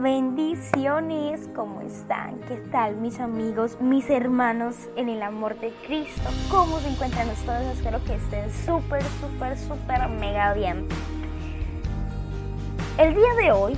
[0.00, 2.40] Bendiciones, ¿cómo están?
[2.48, 6.28] ¿Qué tal mis amigos, mis hermanos en el amor de Cristo?
[6.50, 7.78] ¿Cómo se encuentran ustedes?
[7.78, 10.88] Espero que estén súper, súper, súper mega bien.
[12.98, 13.76] El día de hoy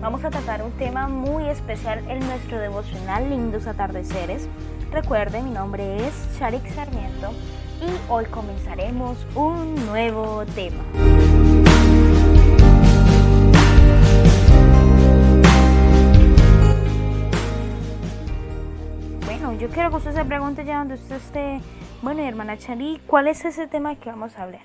[0.00, 4.48] vamos a tratar un tema muy especial en nuestro devocional Lindos Atardeceres.
[4.92, 7.32] Recuerden, mi nombre es Sharik Sarmiento
[7.80, 11.41] y hoy comenzaremos un nuevo tema.
[19.62, 21.60] Yo quiero que usted se pregunte ya donde usted esté,
[22.02, 24.62] bueno, hermana Chari, ¿cuál es ese tema que vamos a hablar?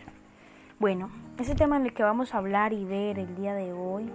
[0.79, 4.09] Bueno, ese tema en el que vamos a hablar y ver el día de hoy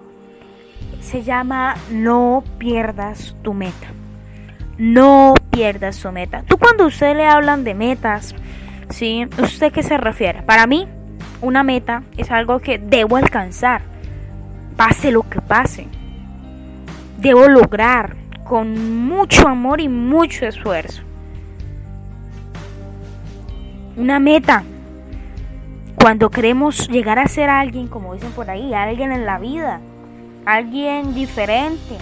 [1.01, 3.93] se llama No pierdas tu meta.
[4.77, 6.43] No pierdas tu meta.
[6.49, 8.35] Tú cuando usted le hablan de metas,
[8.89, 9.29] ¿sí?
[9.41, 10.43] ¿Usted qué se refiere?
[10.43, 10.89] Para mí,
[11.43, 13.83] una meta es algo que debo alcanzar,
[14.77, 15.87] pase lo que pase.
[17.19, 18.17] Debo lograr,
[18.53, 21.01] con mucho amor y mucho esfuerzo.
[23.97, 24.63] Una meta.
[25.95, 29.81] Cuando queremos llegar a ser alguien, como dicen por ahí, alguien en la vida,
[30.45, 31.97] alguien diferente,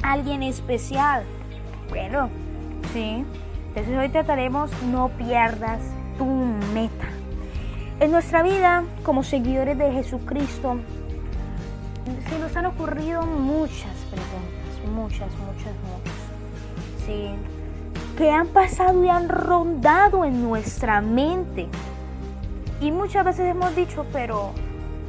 [0.00, 1.24] alguien especial.
[1.88, 2.30] Bueno,
[2.92, 3.24] sí.
[3.70, 5.80] Entonces hoy trataremos no pierdas
[6.18, 6.24] tu
[6.72, 7.08] meta.
[7.98, 10.76] En nuestra vida, como seguidores de Jesucristo,
[12.28, 16.14] se nos han ocurrido muchas preguntas muchas, muchas, muchas.
[17.04, 17.30] Sí.
[18.16, 21.68] Que han pasado y han rondado en nuestra mente.
[22.80, 24.52] Y muchas veces hemos dicho, pero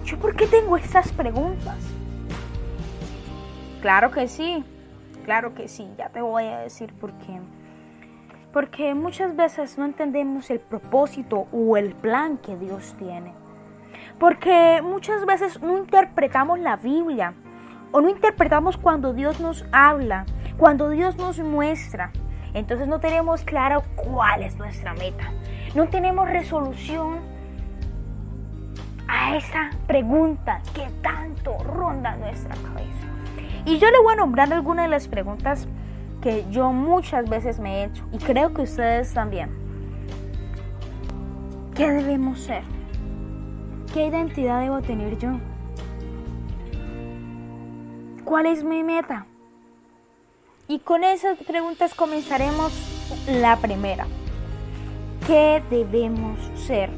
[0.06, 1.78] ¿yo por qué tengo estas preguntas?
[3.82, 4.64] Claro que sí,
[5.24, 7.40] claro que sí, ya te voy a decir por qué.
[8.52, 13.34] Porque muchas veces no entendemos el propósito o el plan que Dios tiene.
[14.20, 17.34] Porque muchas veces no interpretamos la Biblia
[17.92, 20.26] o no interpretamos cuando Dios nos habla,
[20.58, 22.12] cuando Dios nos muestra.
[22.54, 25.32] Entonces no tenemos claro cuál es nuestra meta.
[25.76, 27.20] No tenemos resolución
[29.08, 33.08] a esa pregunta que tanto ronda nuestra cabeza.
[33.66, 35.68] Y yo le voy a nombrar algunas de las preguntas
[36.22, 39.50] que yo muchas veces me he hecho y creo que ustedes también.
[41.76, 42.64] ¿Qué debemos ser?
[43.94, 45.40] ¿Qué identidad debo tener yo?
[48.30, 49.26] ¿Cuál es mi meta?
[50.68, 52.72] Y con esas preguntas comenzaremos
[53.28, 54.06] la primera.
[55.26, 56.92] ¿Qué debemos ser?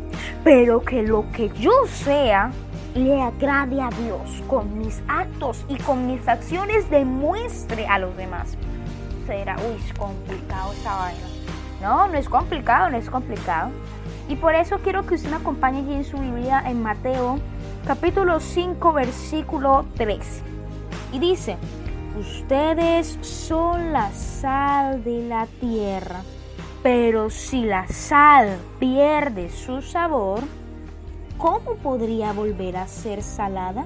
[0.43, 2.51] Pero que lo que yo sea
[2.95, 8.57] le agrade a Dios con mis actos y con mis acciones demuestre a los demás.
[9.25, 11.27] Será, uy, es complicado esa vaina.
[11.81, 13.71] No, no es complicado, no es complicado.
[14.27, 17.39] Y por eso quiero que usted me acompañe aquí en su Biblia en Mateo
[17.87, 20.50] capítulo 5 versículo 3.
[21.11, 21.57] Y dice,
[22.19, 26.21] ustedes son la sal de la tierra,
[26.83, 30.39] pero si la sal pierde su sabor,
[31.37, 33.85] ¿cómo podría volver a ser salada?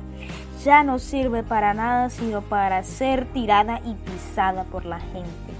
[0.63, 5.53] Ya no sirve para nada sino para ser tirada y pisada por la gente.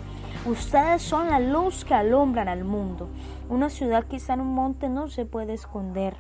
[0.46, 3.10] Ustedes son la luz que alumbran al mundo.
[3.50, 6.18] Una ciudad está en un monte no se puede esconder,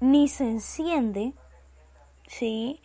[0.00, 1.34] ni se enciende,
[2.28, 2.80] ¿sí?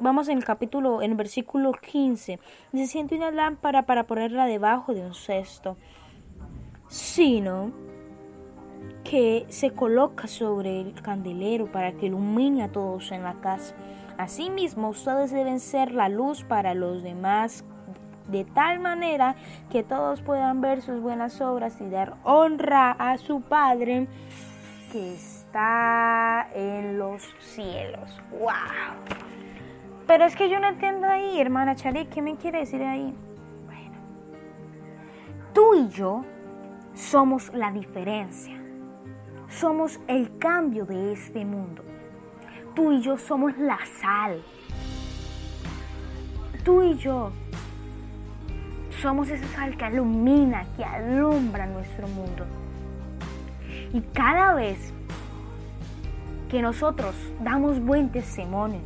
[0.00, 2.38] vamos en el capítulo, en el versículo 15.
[2.72, 5.76] Dice, siente una lámpara para ponerla debajo de un cesto,
[6.88, 7.72] sino
[9.02, 13.74] que se coloca sobre el candelero para que ilumine a todos en la casa.
[14.18, 17.64] Asimismo, ustedes deben ser la luz para los demás
[18.28, 19.36] de tal manera
[19.70, 24.08] que todos puedan ver sus buenas obras y dar honra a su Padre
[24.90, 25.16] que
[25.46, 28.20] está en los cielos.
[28.30, 28.50] ¡Wow!
[30.06, 33.14] Pero es que yo no entiendo ahí, hermana Chari, ¿qué me quiere decir ahí?
[33.64, 33.96] Bueno,
[35.52, 36.24] tú y yo
[36.94, 38.60] somos la diferencia.
[39.48, 41.82] Somos el cambio de este mundo.
[42.74, 44.42] Tú y yo somos la sal.
[46.64, 47.30] Tú y yo
[49.00, 52.44] somos esa sal que ilumina, que alumbra nuestro mundo.
[53.92, 54.92] Y cada vez
[56.48, 58.80] que nosotros damos buen testimonio,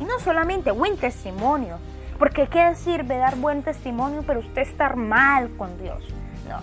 [0.00, 1.78] y no solamente buen testimonio,
[2.18, 6.04] porque ¿qué sirve dar buen testimonio pero usted estar mal con Dios?
[6.48, 6.58] No,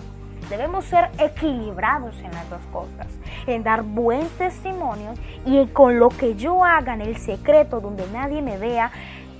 [0.48, 3.06] debemos ser equilibrados en las dos cosas,
[3.46, 5.14] en dar buen testimonio
[5.44, 8.90] y con lo que yo haga en el secreto donde nadie me vea,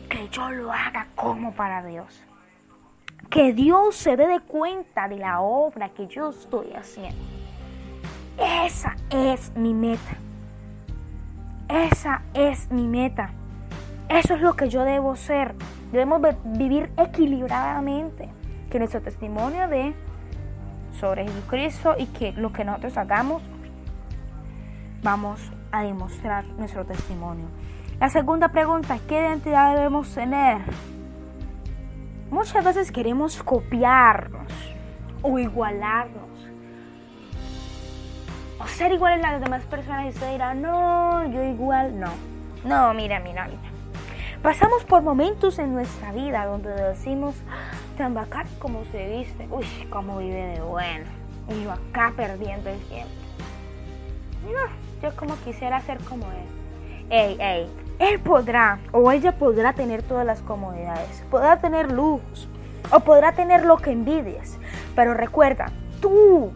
[0.09, 2.23] que yo lo haga como para Dios.
[3.31, 7.21] Que Dios se dé cuenta de la obra que yo estoy haciendo.
[8.39, 10.26] Esa es mi meta.
[11.69, 13.31] Esa es mi meta.
[14.09, 15.55] Eso es lo que yo debo ser.
[15.93, 18.29] Debemos vivir equilibradamente.
[18.71, 19.95] Que nuestro testimonio de
[20.99, 23.43] sobre Jesucristo y que lo que nosotros hagamos
[25.03, 25.41] vamos
[25.71, 27.47] a demostrar nuestro testimonio.
[28.01, 30.59] La segunda pregunta, ¿qué identidad debemos tener?
[32.31, 34.53] Muchas veces queremos copiarnos
[35.23, 36.27] o igualarnos
[38.77, 42.11] ser iguales a las demás personas y usted dirá, no, yo igual, no.
[42.63, 43.71] No, mira, mira, mira.
[44.43, 47.35] Pasamos por momentos en nuestra vida donde decimos,
[47.97, 51.07] tan bacán como se viste, uy, cómo vive de bueno,
[51.49, 53.11] y yo acá perdiendo el tiempo.
[54.45, 57.09] No, yo como quisiera ser como él.
[57.09, 62.47] Ey, ey, él podrá o ella podrá tener todas las comodidades, podrá tener lujos
[62.93, 64.59] o podrá tener lo que envidies,
[64.95, 65.73] pero recuerda,
[66.03, 66.53] tú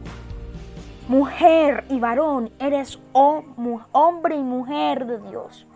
[1.11, 5.67] mujer y varón, eres hombre y mujer de Dios.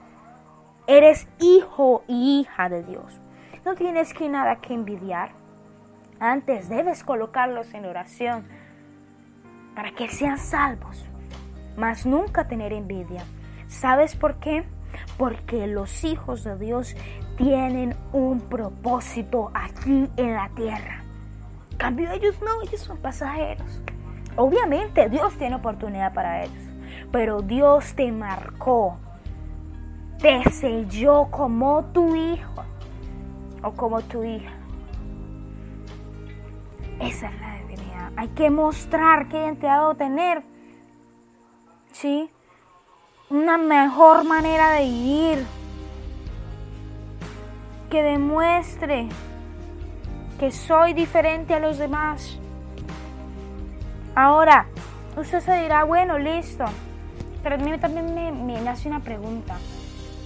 [0.86, 3.20] Eres hijo y hija de Dios.
[3.64, 5.32] No tienes que nada que envidiar.
[6.20, 8.46] Antes debes colocarlos en oración
[9.75, 11.04] para que sean salvos,
[11.76, 13.25] mas nunca tener envidia.
[13.66, 14.62] ¿Sabes por qué?
[15.19, 16.94] Porque los hijos de Dios
[17.37, 21.02] tienen un propósito aquí en la tierra.
[21.76, 23.82] cambio ellos no, ellos son pasajeros.
[24.36, 26.62] Obviamente Dios tiene oportunidad para ellos,
[27.12, 28.98] pero Dios te marcó,
[30.19, 32.64] te selló como tu hijo
[33.62, 34.52] o como tu hija.
[37.00, 38.12] Esa es la divinidad.
[38.16, 40.42] Hay que mostrar qué identidad tener.
[41.92, 42.30] ¿Sí?
[43.30, 45.46] Una mejor manera de vivir.
[47.90, 49.08] Que demuestre
[50.38, 52.38] que soy diferente a los demás.
[54.16, 54.66] Ahora,
[55.16, 56.64] usted se dirá, bueno, listo.
[57.43, 59.56] Pero a mí también me, nace una pregunta.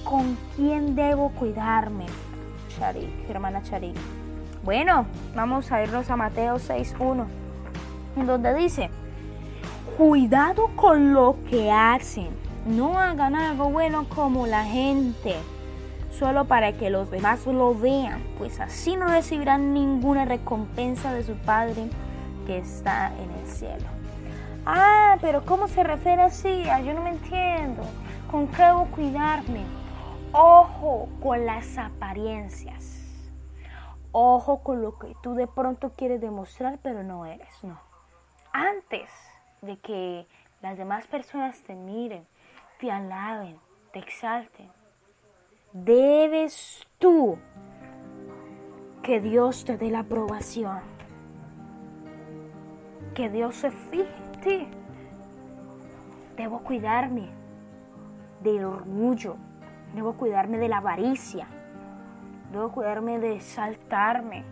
[0.05, 2.05] ¿Con quién debo cuidarme?
[2.79, 3.97] Charik, hermana Charik.
[4.63, 7.25] Bueno, vamos a irnos a Mateo 6.1,
[8.17, 8.91] en donde dice,
[9.97, 12.29] cuidado con lo que hacen.
[12.67, 15.35] No hagan algo bueno como la gente,
[16.11, 21.35] solo para que los demás lo vean, pues así no recibirán ninguna recompensa de su
[21.35, 21.89] Padre
[22.49, 23.85] que está en el cielo.
[24.65, 26.65] Ah, pero ¿cómo se refiere así?
[26.67, 27.83] Ah, yo no me entiendo.
[28.31, 29.65] ¿Con qué debo cuidarme?
[30.33, 33.05] Ojo con las apariencias.
[34.13, 37.79] Ojo con lo que tú de pronto quieres demostrar, pero no eres, no.
[38.51, 39.11] Antes
[39.61, 40.27] de que
[40.63, 42.27] las demás personas te miren,
[42.81, 43.59] te alaben,
[43.93, 44.71] te exalten,
[45.75, 47.37] debes tú
[49.03, 50.98] que Dios te dé la aprobación
[53.19, 54.69] que Dios se fije.
[56.37, 57.29] Debo cuidarme
[58.45, 59.35] del orgullo,
[59.93, 61.49] debo cuidarme de la avaricia,
[62.53, 64.45] debo cuidarme de saltarme,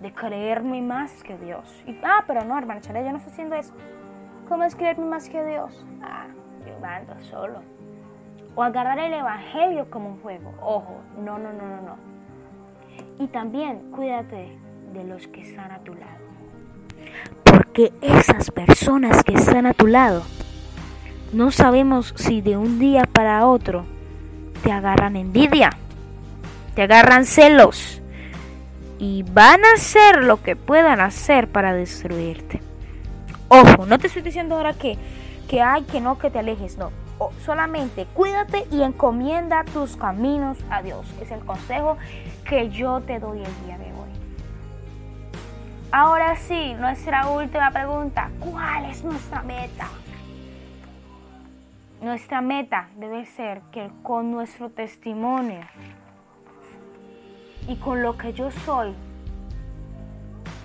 [0.00, 1.82] de creerme más que Dios.
[1.84, 3.74] Y, ah, pero no, hermana Chale, yo no estoy haciendo eso.
[4.48, 5.84] ¿Cómo es creerme más que Dios?
[6.00, 6.28] Ah,
[6.64, 7.60] yo ando solo.
[8.54, 10.54] O agarrar el Evangelio como un juego.
[10.62, 11.96] Ojo, no, no, no, no, no.
[13.18, 14.56] Y también cuídate
[14.92, 16.30] de los que están a tu lado
[18.02, 20.22] esas personas que están a tu lado,
[21.32, 23.84] no sabemos si de un día para otro
[24.62, 25.70] te agarran envidia,
[26.74, 28.02] te agarran celos
[28.98, 32.60] y van a hacer lo que puedan hacer para destruirte.
[33.48, 34.98] Ojo, no te estoy diciendo ahora que,
[35.48, 36.90] que hay que no, que te alejes, no.
[37.44, 41.06] solamente cuídate y encomienda tus caminos a Dios.
[41.20, 41.96] Es el consejo
[42.48, 43.89] que yo te doy el día de hoy.
[45.92, 48.30] Ahora sí, nuestra última pregunta.
[48.38, 49.88] ¿Cuál es nuestra meta?
[52.00, 55.62] Nuestra meta debe ser que con nuestro testimonio
[57.66, 58.94] y con lo que yo soy,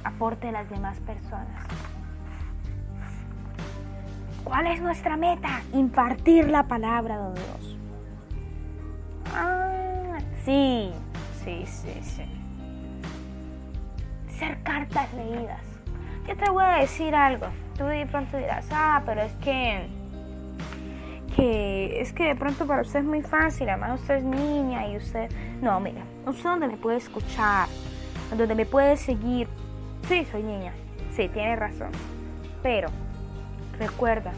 [0.03, 1.63] aporte a las demás personas.
[4.44, 5.63] ¿Cuál es nuestra meta?
[5.74, 7.77] Impartir la palabra de Dios.
[9.34, 10.91] Ah, sí,
[11.44, 12.46] sí, sí, sí
[14.36, 15.62] ser cartas leídas.
[16.27, 17.48] Yo te voy a decir algo.
[17.77, 19.88] Tú de pronto dirás, ah, pero es que,
[21.36, 24.98] que es que de pronto para usted es muy fácil, además usted es niña y
[24.98, 25.30] usted,
[25.62, 27.68] no, mira, usted donde me puede escuchar,
[28.36, 29.48] donde me puede seguir,
[30.08, 30.72] sí, soy niña,
[31.12, 31.92] sí, tiene razón,
[32.63, 32.88] pero
[33.77, 34.32] recuerda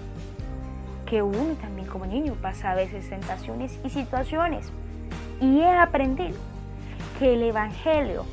[1.06, 4.72] que uno también como niño pasa a veces tentaciones y situaciones.
[5.40, 6.38] Y he aprendido
[7.20, 8.26] que el Evangelio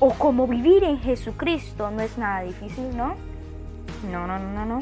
[0.00, 3.14] o como vivir en Jesucristo no es nada difícil, ¿no?
[4.10, 4.78] No, no, no, no,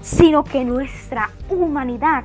[0.00, 2.24] Sino que nuestra humanidad,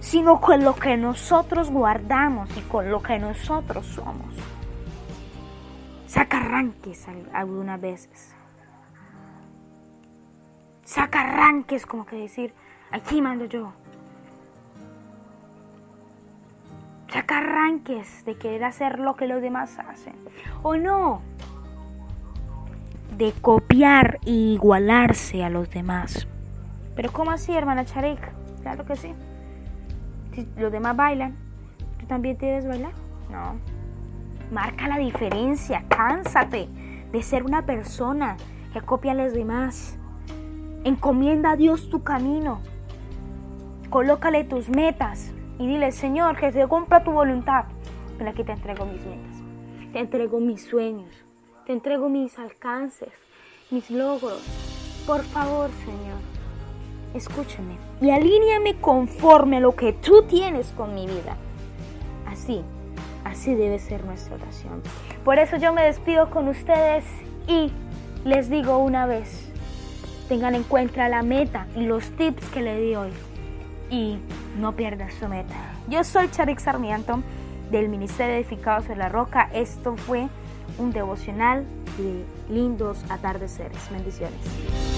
[0.00, 4.34] sino con lo que nosotros guardamos y con lo que nosotros somos,
[6.06, 8.34] Saca arranques algunas veces.
[10.84, 12.54] Saca arranques como que decir,
[12.92, 13.72] aquí mando yo.
[17.24, 20.12] Saca arranques de querer hacer lo que los demás hacen.
[20.62, 21.22] O no.
[23.16, 26.28] De copiar e igualarse a los demás.
[26.94, 28.20] Pero ¿cómo así, hermana Charik?
[28.60, 29.14] Claro que sí.
[30.34, 31.34] Si los demás bailan,
[31.98, 32.92] ¿tú también debes bailar?
[33.30, 33.54] No.
[34.52, 36.68] Marca la diferencia, cánsate
[37.10, 38.36] de ser una persona
[38.74, 39.96] que copia a los demás.
[40.84, 42.60] Encomienda a Dios tu camino.
[43.88, 47.64] Colócale tus metas y dile, Señor, que se cumpla tu voluntad.
[48.18, 49.42] Pero aquí te entrego mis metas,
[49.92, 51.24] te entrego mis sueños,
[51.66, 53.12] te entrego mis alcances,
[53.70, 54.42] mis logros.
[55.06, 56.18] Por favor, Señor,
[57.14, 61.36] escúchame y alíñame conforme a lo que tú tienes con mi vida.
[62.26, 62.62] Así,
[63.24, 64.82] así debe ser nuestra oración.
[65.24, 67.04] Por eso yo me despido con ustedes
[67.48, 67.72] y
[68.24, 69.52] les digo una vez,
[70.28, 73.10] tengan en cuenta la meta y los tips que le di hoy
[73.90, 74.18] y
[74.58, 75.54] no pierdas su meta.
[75.88, 77.22] Yo soy Charik Sarmiento
[77.70, 79.50] del Ministerio Edificados de la Roca.
[79.52, 80.28] Esto fue
[80.78, 81.64] un devocional
[81.98, 83.90] de lindos atardeceres.
[83.90, 84.93] Bendiciones.